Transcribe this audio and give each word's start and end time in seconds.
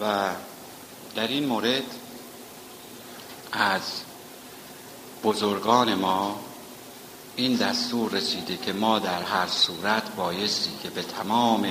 و 0.00 0.30
در 1.14 1.26
این 1.26 1.46
مورد 1.46 1.82
از 3.52 3.82
بزرگان 5.24 5.94
ما 5.94 6.40
این 7.36 7.56
دستور 7.56 8.10
رسیده 8.10 8.56
که 8.56 8.72
ما 8.72 8.98
در 8.98 9.22
هر 9.22 9.46
صورت 9.46 10.14
بایستی 10.16 10.70
که 10.82 10.90
به 10.90 11.02
تمام 11.02 11.66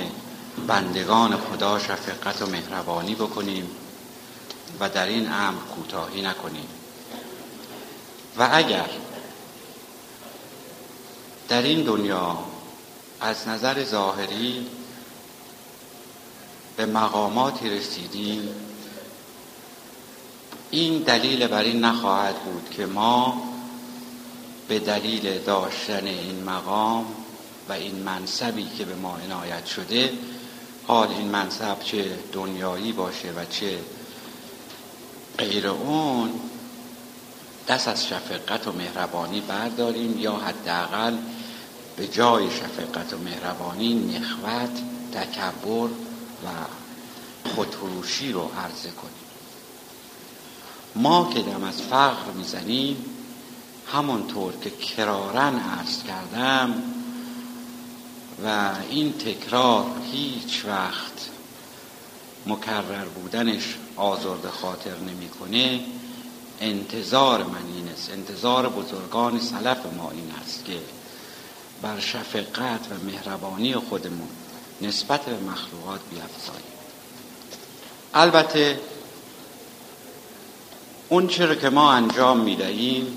بندگان 0.66 1.36
خدا 1.36 1.78
شفقت 1.78 2.42
و 2.42 2.46
مهربانی 2.46 3.14
بکنیم 3.14 3.70
و 4.80 4.88
در 4.88 5.06
این 5.06 5.32
امر 5.32 5.60
کوتاهی 5.60 6.22
نکنیم. 6.22 6.68
و 8.38 8.48
اگر 8.52 8.90
در 11.48 11.62
این 11.62 11.82
دنیا 11.82 12.38
از 13.20 13.48
نظر 13.48 13.84
ظاهری 13.84 14.66
به 16.80 16.86
مقاماتی 16.86 17.70
رسیدیم. 17.70 18.48
این 20.70 20.98
دلیل 20.98 21.46
بر 21.46 21.62
این 21.62 21.84
نخواهد 21.84 22.34
بود 22.34 22.70
که 22.70 22.86
ما 22.86 23.42
به 24.68 24.78
دلیل 24.78 25.38
داشتن 25.38 26.06
این 26.06 26.44
مقام 26.44 27.06
و 27.68 27.72
این 27.72 27.94
منصبی 27.94 28.68
که 28.78 28.84
به 28.84 28.94
ما 28.94 29.16
عنایت 29.16 29.66
شده 29.66 30.12
حال 30.86 31.08
این 31.08 31.28
منصب 31.28 31.80
چه 31.80 32.18
دنیایی 32.32 32.92
باشه 32.92 33.28
و 33.36 33.44
چه 33.44 33.78
غیر 35.38 35.66
اون 35.66 36.30
دست 37.68 37.88
از 37.88 38.06
شفقت 38.06 38.66
و 38.68 38.72
مهربانی 38.72 39.40
برداریم 39.40 40.18
یا 40.18 40.36
حداقل 40.36 41.16
به 41.96 42.08
جای 42.08 42.50
شفقت 42.50 43.12
و 43.12 43.18
مهربانی 43.18 43.94
نخوت 43.94 44.78
تکبر 45.12 45.88
و 46.44 46.48
خودفروشی 47.54 48.32
رو 48.32 48.50
عرضه 48.58 48.90
کنیم. 48.90 49.14
ما 50.94 51.30
که 51.34 51.42
دم 51.42 51.64
از 51.64 51.82
فقر 51.82 52.30
می‌زنیم 52.36 53.04
همونطور 53.92 54.52
که 54.56 54.70
کرارن 54.70 55.58
عرض 55.58 56.02
کردم 56.02 56.82
و 58.44 58.72
این 58.90 59.12
تکرار 59.12 59.86
هیچ 60.12 60.64
وقت 60.64 61.28
مکرر 62.46 63.04
بودنش 63.04 63.76
آزرد 63.96 64.50
خاطر 64.50 64.96
نمی‌کنه 64.98 65.80
انتظار 66.60 67.42
من 67.42 67.66
این 67.74 67.88
است. 67.88 68.10
انتظار 68.10 68.68
بزرگان 68.68 69.40
سلف 69.40 69.78
ما 69.96 70.10
این 70.10 70.30
است 70.42 70.64
که 70.64 70.78
بر 71.82 72.00
شفقت 72.00 72.80
و 72.90 73.04
مهربانی 73.06 73.74
خودمون 73.74 74.28
نسبت 74.82 75.24
به 75.24 75.36
مخلوقات 75.36 76.00
بیافزاییم. 76.10 76.64
البته 78.14 78.80
اون 81.08 81.28
چرا 81.28 81.54
که 81.54 81.70
ما 81.70 81.92
انجام 81.92 82.40
می‌دهیم 82.40 83.16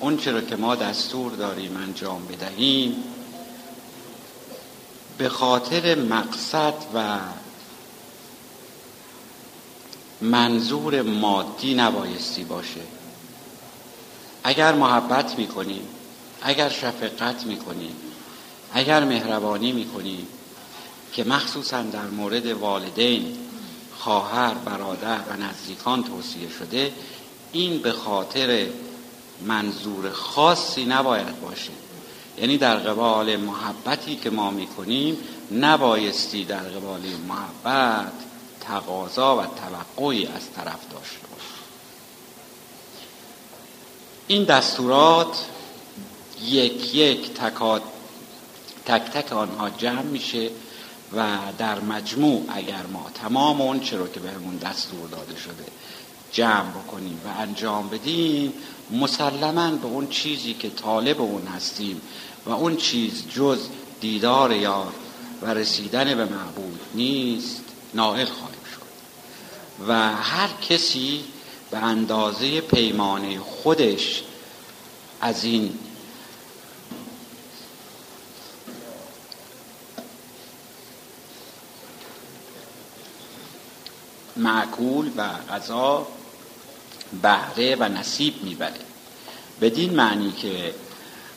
اون 0.00 0.16
چرا 0.16 0.40
که 0.40 0.56
ما 0.56 0.74
دستور 0.74 1.32
داریم 1.32 1.76
انجام 1.76 2.26
بدهیم 2.26 3.04
به 5.18 5.28
خاطر 5.28 5.94
مقصد 5.94 6.74
و 6.94 7.18
منظور 10.20 11.02
مادی 11.02 11.74
نبایستی 11.74 12.44
باشه. 12.44 12.80
اگر 14.44 14.72
محبت 14.74 15.38
می‌کنیم 15.38 15.88
اگر 16.42 16.68
شفقت 16.68 17.46
می‌کنیم 17.46 17.96
اگر 18.72 19.04
مهربانی 19.04 19.72
می‌کنیم 19.72 20.26
که 21.12 21.24
مخصوصا 21.24 21.82
در 21.82 22.06
مورد 22.06 22.46
والدین 22.46 23.36
خواهر 23.98 24.54
برادر 24.54 25.18
و 25.18 25.36
نزدیکان 25.36 26.04
توصیه 26.04 26.48
شده 26.58 26.92
این 27.52 27.78
به 27.78 27.92
خاطر 27.92 28.66
منظور 29.46 30.10
خاصی 30.10 30.84
نباید 30.84 31.40
باشه. 31.40 31.72
یعنی 32.38 32.58
در 32.58 32.76
قبال 32.76 33.36
محبتی 33.36 34.16
که 34.16 34.30
ما 34.30 34.50
می‌کنیم 34.50 35.16
نبایستی 35.52 36.44
در 36.44 36.62
قبال 36.62 37.00
محبت 37.28 38.12
تقاضا 38.60 39.36
و 39.36 39.40
توقعی 39.46 40.26
از 40.26 40.52
طرف 40.56 40.80
داشته 40.92 41.26
باشه. 41.30 41.60
این 44.26 44.44
دستورات 44.44 45.44
یک 46.42 46.94
یک 46.94 47.34
تکات 47.34 47.82
تک 48.86 49.02
تک 49.02 49.32
آنها 49.32 49.70
جمع 49.70 50.02
میشه. 50.02 50.50
و 51.16 51.38
در 51.58 51.80
مجموع 51.80 52.44
اگر 52.48 52.86
ما 52.92 53.10
تمام 53.14 53.60
اون 53.60 53.80
چرا 53.80 54.08
که 54.08 54.20
بهمون 54.20 54.56
دستور 54.56 55.08
داده 55.08 55.36
شده 55.36 55.64
جمع 56.32 56.70
بکنیم 56.70 57.20
و 57.24 57.40
انجام 57.40 57.88
بدیم 57.88 58.52
مسلما 58.90 59.70
به 59.70 59.86
اون 59.86 60.08
چیزی 60.08 60.54
که 60.54 60.70
طالب 60.70 61.20
اون 61.20 61.46
هستیم 61.46 62.00
و 62.46 62.50
اون 62.50 62.76
چیز 62.76 63.24
جز 63.28 63.58
دیدار 64.00 64.52
یار 64.52 64.92
و 65.42 65.54
رسیدن 65.54 66.14
به 66.14 66.24
معبود 66.24 66.80
نیست 66.94 67.64
نائل 67.94 68.26
خواهیم 68.26 68.64
شد. 68.74 68.80
و 69.88 70.16
هر 70.16 70.48
کسی 70.68 71.24
به 71.70 71.78
اندازه 71.78 72.60
پیمانه 72.60 73.38
خودش 73.38 74.22
از 75.20 75.44
این 75.44 75.78
معکول 84.40 85.10
و 85.16 85.28
غذا 85.52 86.06
بهره 87.22 87.76
و 87.80 87.88
نصیب 87.88 88.34
می‌بره. 88.42 88.80
بدین 89.60 89.94
معنی 89.94 90.32
که 90.32 90.74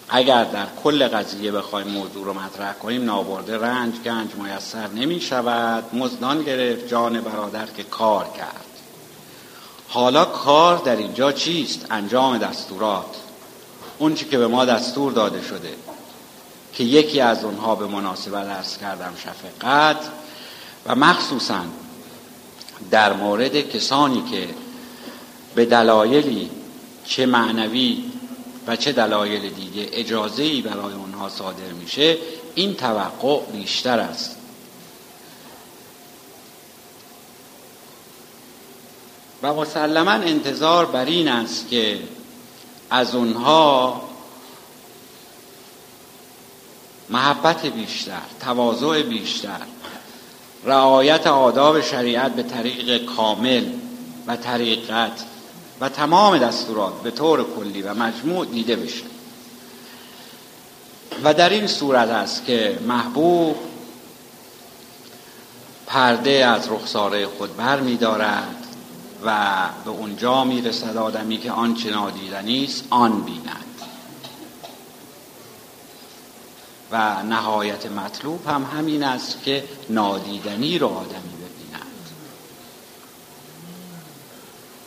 اگر 0.09 0.43
در 0.43 0.65
کل 0.83 1.07
قضیه 1.07 1.51
بخوایم 1.51 1.87
موضوع 1.87 2.25
رو 2.25 2.33
مطرح 2.33 2.73
کنیم 2.73 3.05
نابرده 3.05 3.57
رنج 3.57 3.95
گنج 3.95 4.35
میسر 4.35 4.87
نمی 4.87 5.21
شود 5.21 5.95
مزدان 5.95 6.43
گرفت 6.43 6.87
جان 6.87 7.21
برادر 7.21 7.65
که 7.65 7.83
کار 7.83 8.29
کرد. 8.37 8.65
حالا 9.89 10.25
کار 10.25 10.77
در 10.77 10.95
اینجا 10.95 11.31
چیست؟ 11.31 11.85
انجام 11.91 12.37
دستورات. 12.37 13.15
اون 13.97 14.15
که 14.15 14.37
به 14.37 14.47
ما 14.47 14.65
دستور 14.65 15.11
داده 15.11 15.41
شده 15.41 15.75
که 16.73 16.83
یکی 16.83 17.21
از 17.21 17.43
اونها 17.43 17.75
به 17.75 17.87
مناسبت 17.87 18.47
ارز 18.47 18.77
کردم 18.77 19.13
شفقت 19.17 19.97
و 20.85 20.95
مخصوصا 20.95 21.61
در 22.91 23.13
مورد 23.13 23.69
کسانی 23.69 24.23
که 24.31 24.47
به 25.55 25.65
دلایلی 25.65 26.49
چه 27.05 27.25
معنوی 27.25 28.03
و 28.67 28.75
چه 28.75 28.91
دلایل 28.91 29.49
دیگه 29.49 29.89
اجازه 29.91 30.43
ای 30.43 30.61
برای 30.61 30.93
اونها 30.93 31.29
صادر 31.29 31.71
میشه 31.81 32.17
این 32.55 32.73
توقع 32.73 33.39
بیشتر 33.51 33.99
است. 33.99 34.37
و 39.43 39.53
مسلما 39.53 40.11
انتظار 40.11 40.85
بر 40.85 41.05
این 41.05 41.27
است 41.27 41.69
که 41.69 41.99
از 42.89 43.15
اونها 43.15 44.01
محبت 47.09 47.65
بیشتر 47.65 48.21
تواضع 48.39 49.01
بیشتر 49.01 49.61
رعایت 50.65 51.27
آداب 51.27 51.81
شریعت 51.81 52.33
به 52.33 52.43
طریق 52.43 53.05
کامل 53.05 53.65
و 54.27 54.35
طریقت 54.35 55.25
و 55.81 55.89
تمام 55.89 56.37
دستورات 56.37 57.01
به 57.01 57.11
طور 57.11 57.45
کلی 57.55 57.81
و 57.81 57.93
مجموع 57.93 58.45
دیده 58.45 58.75
بشه. 58.75 59.03
و 61.23 61.33
در 61.33 61.49
این 61.49 61.67
صورت 61.67 62.09
است 62.09 62.45
که 62.45 62.79
محبوب 62.87 63.55
پرده 65.87 66.45
از 66.45 66.71
رخساره 66.71 67.27
خود 67.27 67.57
بر 67.57 67.79
می 67.79 67.97
دارد 67.97 68.67
و 69.25 69.49
به 69.85 69.91
اونجا 69.91 70.43
می 70.43 70.61
رسد 70.61 70.97
آدمی 70.97 71.37
که 71.37 71.51
آنچه 71.51 71.89
نادیدنی 71.89 72.63
است 72.63 72.83
آن 72.89 73.21
بیند. 73.21 73.72
و 76.93 77.23
نهایت 77.23 77.85
مطلوب 77.85 78.47
هم 78.47 78.63
همین 78.63 79.03
است 79.03 79.43
که 79.43 79.63
نادیدنی 79.89 80.79
رو 80.79 80.87
آدمی 80.87 81.33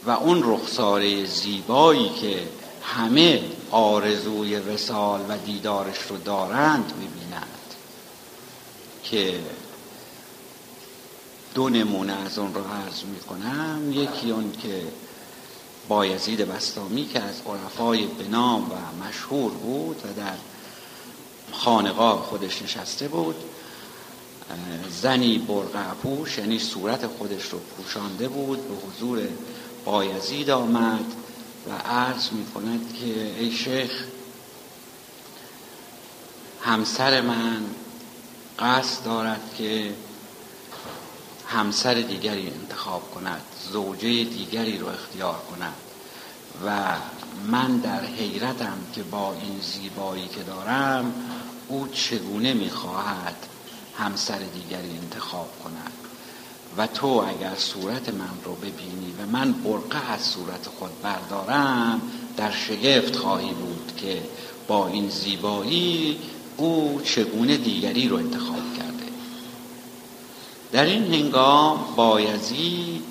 و 0.06 0.10
اون 0.10 0.42
رخساره 0.44 1.24
زیبایی 1.24 2.08
که 2.08 2.48
همه 2.82 3.42
آرزوی 3.70 4.56
رسال 4.56 5.20
و 5.28 5.38
دیدارش 5.38 5.98
رو 6.08 6.16
دارند 6.16 6.92
می‌بینند 6.98 7.74
که 9.04 9.40
دو 11.54 11.68
نمونه 11.68 12.12
از 12.12 12.38
اون 12.38 12.54
رو 12.54 12.60
عرض 12.60 13.02
می‌کنم. 13.04 13.92
یکی 13.92 14.30
اون 14.30 14.52
که 14.52 14.82
بایزید 15.88 16.40
بستامی 16.40 17.08
که 17.08 17.20
از 17.20 17.34
عرفای 17.46 18.06
بنام 18.06 18.70
و 18.70 19.04
مشهور 19.08 19.52
بود 19.52 19.96
و 19.96 20.20
در 20.20 20.36
خانقاه 21.52 22.22
خودش 22.22 22.62
نشسته 22.62 23.08
بود. 23.08 23.36
زنی 25.02 25.38
برقع 25.38 25.94
پوش 26.02 26.38
یعنی 26.38 26.58
صورت 26.58 27.06
خودش 27.06 27.48
رو 27.48 27.58
پوشانده 27.58 28.28
بود 28.28 28.68
به 28.68 28.74
حضور 28.74 29.28
بایزید 29.84 30.50
آمد 30.50 31.04
و 31.68 31.72
عرض 31.72 32.32
می 32.32 32.46
کند 32.46 32.94
که 33.00 33.34
ای 33.38 33.52
شیخ 33.52 34.04
همسر 36.62 37.20
من 37.20 37.64
قصد 38.58 39.04
دارد 39.04 39.54
که 39.58 39.94
همسر 41.46 41.94
دیگری 41.94 42.52
انتخاب 42.60 43.10
کند 43.14 43.42
زوجه 43.72 44.24
دیگری 44.24 44.78
رو 44.78 44.86
اختیار 44.86 45.38
کند 45.50 45.74
و 46.66 46.94
من 47.50 47.76
در 47.76 48.04
حیرتم 48.04 48.78
که 48.94 49.02
با 49.02 49.32
این 49.32 49.60
زیبایی 49.60 50.28
که 50.28 50.42
دارم 50.42 51.14
او 51.68 51.88
چگونه 51.88 52.54
می‌خواهد 52.54 53.36
همسر 53.98 54.38
دیگری 54.38 54.98
انتخاب 55.02 55.48
کند؟ 55.64 55.92
و 56.76 56.86
تو 56.86 57.06
اگر 57.06 57.54
صورت 57.54 58.08
من 58.08 58.38
رو 58.44 58.54
ببینی 58.54 59.14
و 59.18 59.26
من 59.32 59.52
برقه 59.52 60.12
از 60.12 60.20
صورت 60.20 60.68
خود 60.78 61.02
بردارم 61.02 62.00
در 62.36 62.50
شگفت 62.50 63.16
خواهی 63.16 63.50
بود 63.50 63.92
که 63.96 64.22
با 64.68 64.88
این 64.88 65.08
زیبایی 65.08 66.18
او 66.56 67.00
چگونه 67.04 67.56
دیگری 67.56 68.08
رو 68.08 68.16
انتخاب 68.16 68.76
کرده. 68.76 69.06
در 70.72 70.84
این 70.84 71.14
هنگام 71.14 71.94
بایزید 71.96 73.04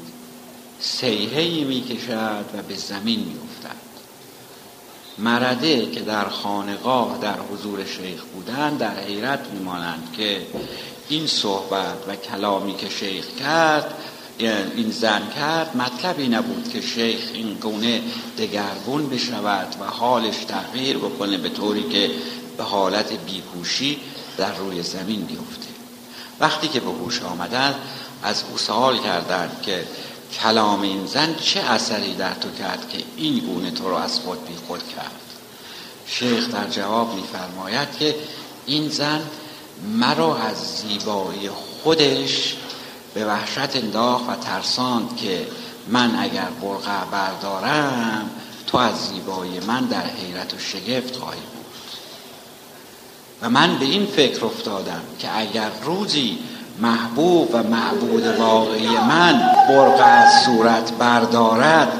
سیهی 0.79 1.63
می 1.63 1.81
کشد 1.81 2.45
و 2.53 2.61
به 2.61 2.75
زمین 2.75 3.19
می 3.19 3.35
افتد 3.43 3.94
مرده 5.17 5.85
که 5.85 5.99
در 5.99 6.29
خانقاه 6.29 7.17
در 7.21 7.37
حضور 7.51 7.85
شیخ 7.85 8.23
بودند 8.23 8.77
در 8.77 8.99
حیرت 8.99 9.39
میمانند 9.53 10.13
که 10.17 10.41
این 11.09 11.27
صحبت 11.27 11.95
و 12.07 12.15
کلامی 12.15 12.75
که 12.75 12.89
شیخ 12.89 13.25
کرد 13.39 13.93
این 14.37 14.91
زن 14.91 15.21
کرد 15.35 15.77
مطلبی 15.77 16.27
نبود 16.27 16.69
که 16.69 16.81
شیخ 16.81 17.19
این 17.33 17.53
گونه 17.53 18.01
دگرگون 18.37 19.09
بشود 19.09 19.75
و 19.81 19.85
حالش 19.85 20.35
تغییر 20.35 20.97
بکنه 20.97 21.37
به 21.37 21.49
طوری 21.49 21.83
که 21.83 22.11
به 22.57 22.63
حالت 22.63 23.13
بیهوشی 23.13 23.99
در 24.37 24.55
روی 24.55 24.83
زمین 24.83 25.21
بیفته. 25.21 25.67
وقتی 26.39 26.67
که 26.67 26.79
به 26.79 26.91
هوش 26.91 27.21
آمدن 27.21 27.75
از 28.23 28.43
او 28.51 28.57
سوال 28.57 28.97
کردند 28.97 29.61
که 29.61 29.85
کلام 30.41 30.81
این 30.81 31.05
زن 31.05 31.35
چه 31.35 31.59
اثری 31.59 32.15
در 32.15 32.33
تو 32.33 32.51
کرد 32.59 32.89
که 32.89 32.97
این 33.17 33.39
گونه 33.39 33.71
تو 33.71 33.89
رو 33.89 33.95
از 33.95 34.19
خود 34.19 34.47
بی 34.47 34.55
خود 34.67 34.87
کرد؟ 34.87 35.21
شیخ 36.07 36.49
در 36.51 36.67
جواب 36.67 37.15
میفرماید 37.15 37.97
که 37.99 38.15
این 38.65 38.89
زن 38.89 39.21
مرا 39.99 40.37
از 40.37 40.57
زیبایی 40.57 41.49
خودش 41.49 42.55
به 43.13 43.25
وحشت 43.25 43.75
انداخت 43.75 44.29
و 44.29 44.35
ترساند 44.35 45.17
که 45.17 45.47
من 45.87 46.15
اگر 46.19 46.47
برقع 46.61 47.05
بردارم 47.11 48.29
تو 48.67 48.77
از 48.77 49.07
زیبایی 49.07 49.59
من 49.59 49.85
در 49.85 50.05
حیرت 50.05 50.53
و 50.53 50.59
شگفت 50.59 51.15
خواهی 51.15 51.39
بود. 51.39 51.65
و 53.41 53.49
من 53.49 53.79
به 53.79 53.85
این 53.85 54.05
فکر 54.05 54.45
افتادم 54.45 55.01
که 55.19 55.39
اگر 55.39 55.69
روزی 55.83 56.39
محبوب 56.79 57.49
و 57.53 57.63
معبود 57.63 58.27
واقعی 58.39 58.87
من 58.87 59.41
برق 59.69 60.01
از 60.05 60.43
صورت 60.45 60.91
بردارد 60.91 61.91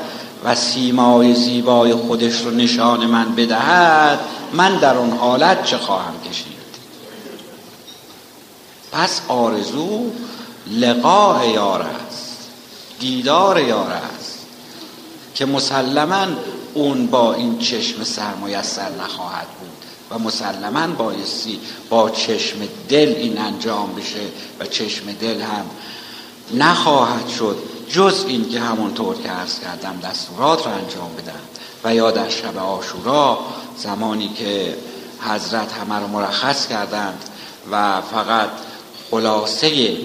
و 0.44 0.56
سیمای 0.56 1.36
زیبای 1.36 1.94
خودش 1.94 2.42
رو 2.42 2.52
نشان 2.52 3.06
من 3.06 3.36
بدهد 3.36 4.20
من 4.54 4.76
در 4.76 4.98
اون 4.98 5.12
حالت 5.12 5.64
چه 5.64 5.78
خواهم 5.78 6.14
کشید؟ 6.30 6.56
پس 8.92 9.22
آرزو 9.28 10.12
لقاء 10.68 11.46
یار 11.46 11.82
است 11.82 12.50
دیدار 13.00 13.62
یار 13.62 13.92
است 13.92 14.46
که 15.36 15.46
مسلما 15.46 16.28
اون 16.74 17.08
با 17.08 17.34
این 17.34 17.60
چشم 17.60 18.04
سرمایسر 18.04 18.90
نخواهد 19.04 19.48
بود. 19.60 19.95
و 20.12 20.20
مسلما 20.20 20.88
بایستی 20.88 21.60
با 21.90 22.10
چشم 22.10 22.58
دل 22.90 23.14
این 23.18 23.38
انجام 23.38 23.96
بشه 23.96 24.22
و 24.60 24.66
چشم 24.66 25.12
دل 25.12 25.42
هم 25.42 25.66
نخواهد 26.54 27.28
شد 27.30 27.58
جز 27.90 28.26
این 28.28 28.50
که 28.50 28.60
همونطور 28.60 29.16
که 29.16 29.30
عرض 29.30 29.60
کردم 29.60 30.00
دستورات 30.04 30.66
رو 30.66 30.72
انجام 30.74 31.16
بدن 31.18 31.40
و 31.84 31.96
یا 31.96 32.12
در 32.12 32.30
شب 32.30 32.58
آشورا 32.58 33.40
زمانی 33.78 34.30
که 34.30 34.78
حضرت 35.22 35.74
همه 35.74 36.00
رو 36.00 36.08
مرخص 36.08 36.68
کردند 36.68 37.24
و 37.72 38.02
فقط 38.02 38.50
خلاصه 39.12 39.98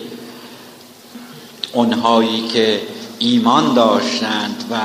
اونهایی 1.73 2.49
که 2.49 2.83
ایمان 3.19 3.75
داشتند 3.75 4.65
و 4.71 4.77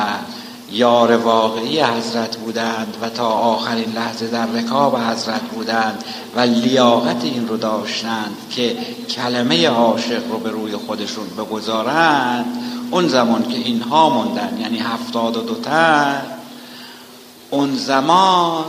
یار 0.71 1.17
واقعی 1.17 1.81
حضرت 1.81 2.37
بودند 2.37 2.97
و 3.01 3.09
تا 3.09 3.27
آخرین 3.27 3.91
لحظه 3.95 4.27
در 4.27 4.45
رکاب 4.45 4.97
حضرت 4.97 5.41
بودند 5.41 6.03
و 6.35 6.39
لیاقت 6.39 7.23
این 7.23 7.47
رو 7.47 7.57
داشتند 7.57 8.37
که 8.51 8.77
کلمه 9.09 9.67
عاشق 9.67 10.31
رو 10.31 10.39
به 10.39 10.49
روی 10.49 10.75
خودشون 10.75 11.27
بگذارند 11.27 12.45
اون 12.91 13.07
زمان 13.07 13.43
که 13.43 13.57
اینها 13.57 14.09
موندن 14.09 14.57
یعنی 14.61 14.77
هفتاد 14.77 15.37
و 15.37 15.41
دو 15.41 15.55
تن 15.55 16.21
اون 17.49 17.75
زمان 17.75 18.63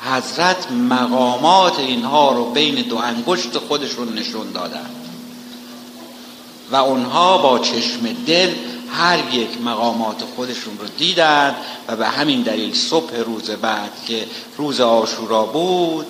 حضرت 0.00 0.72
مقامات 0.72 1.78
اینها 1.78 2.32
رو 2.32 2.44
بین 2.50 2.74
دو 2.74 2.96
انگشت 2.96 3.58
خودشون 3.58 4.18
نشون 4.18 4.52
دادن. 4.52 4.86
و 6.70 6.76
اونها 6.76 7.38
با 7.38 7.58
چشم 7.58 8.08
دل 8.26 8.50
هر 8.92 9.34
یک 9.34 9.60
مقامات 9.60 10.22
خودشون 10.36 10.78
رو 10.78 10.86
دیدن 10.86 11.56
و 11.88 11.96
به 11.96 12.06
همین 12.06 12.42
دلیل 12.42 12.74
صبح 12.74 13.16
روز 13.16 13.50
بعد 13.50 14.04
که 14.06 14.26
روز 14.56 14.80
آشورا 14.80 15.44
بود 15.44 16.06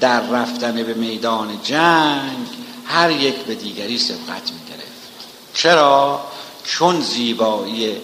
در 0.00 0.20
رفتن 0.20 0.72
به 0.72 0.94
میدان 0.94 1.48
جنگ 1.62 2.46
هر 2.86 3.10
یک 3.10 3.34
به 3.34 3.54
دیگری 3.54 3.98
سبقت 3.98 4.52
می 4.52 4.60
گرفت 4.68 4.84
چرا؟ 5.54 6.20
چون 6.64 7.00
زیبایی 7.00 7.96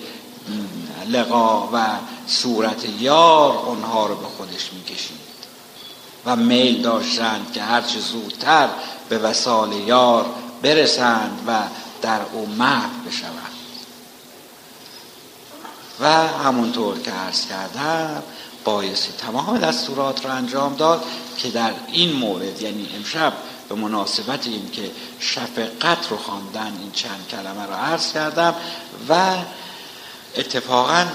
لقا 1.09 1.69
و 1.73 1.87
صورت 2.27 2.85
یار 3.01 3.57
اونها 3.57 4.07
رو 4.07 4.15
به 4.15 4.27
خودش 4.27 4.73
می 4.73 4.85
کشید 4.85 5.21
و 6.27 6.37
میل 6.37 6.83
داشتند 6.83 7.53
که 7.55 7.63
هرچه 7.63 8.01
زودتر 8.01 8.69
به 9.09 9.19
وسال 9.19 9.73
یار 9.73 10.27
برسند 10.63 11.45
و 11.47 11.59
در 12.03 12.21
او 12.33 12.47
محو 12.47 12.91
بشوند. 13.07 13.40
و 16.01 16.07
همونطور 16.29 16.99
که 16.99 17.11
عرض 17.11 17.47
کردم 17.47 18.23
بایستی 18.65 19.13
تمام 19.13 19.59
دستورات 19.59 20.27
را 20.27 20.33
انجام 20.33 20.75
داد 20.77 21.05
که 21.37 21.51
در 21.51 21.73
این 21.93 22.13
مورد 22.13 22.63
یعنی 22.63 22.89
امشب 22.97 23.33
به 23.69 23.75
مناسبت 23.75 24.47
این 24.47 24.71
که 24.71 24.91
شفقت 25.21 26.11
رو 26.11 26.17
خواندن 26.17 26.77
این 26.81 26.91
چند 26.93 27.27
کلمه 27.31 27.67
رو 27.67 27.73
عرض 27.73 28.13
کردم 28.13 28.55
و 29.09 29.37
اتفاقا 30.37 31.07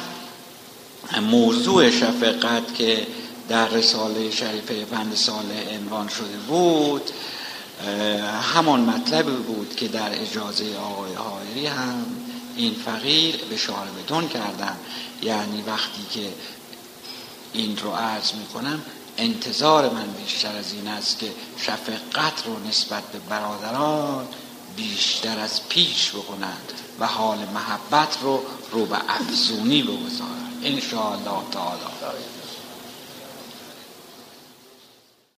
موضوع 1.21 1.91
شفقت 1.91 2.75
که 2.75 3.07
در 3.49 3.67
رساله 3.67 4.31
شریفه 4.31 4.85
بند 4.85 5.15
سال 5.15 5.45
عنوان 5.79 6.07
شده 6.07 6.37
بود 6.47 7.11
همان 8.53 8.79
مطلبی 8.79 9.31
بود 9.31 9.75
که 9.75 9.87
در 9.87 10.21
اجازه 10.21 10.65
آقای 10.77 11.13
حایری 11.13 11.67
هم 11.67 12.05
این 12.55 12.73
فقیر 12.85 13.35
به 13.35 13.57
بدون 14.03 14.29
کردن 14.29 14.77
یعنی 15.21 15.61
وقتی 15.61 16.05
که 16.11 16.33
این 17.53 17.77
رو 17.77 17.91
عرض 17.91 18.33
می‌کنم 18.33 18.81
انتظار 19.17 19.89
من 19.89 20.07
بیشتر 20.23 20.55
از 20.57 20.73
این 20.73 20.87
است 20.87 21.19
که 21.19 21.31
شفقت 21.57 22.45
رو 22.45 22.67
نسبت 22.67 23.03
به 23.03 23.19
برادران 23.19 24.27
بیشتر 24.75 25.39
از 25.39 25.69
پیش 25.69 26.11
بکنند 26.11 26.71
و 26.99 27.07
حال 27.07 27.37
محبت 27.37 28.17
رو 28.21 28.41
رو 28.71 28.85
به 28.85 28.97
افزونی 29.07 29.83
بگذارند. 29.83 30.61
ان 30.63 30.79
تعالی. 31.51 31.79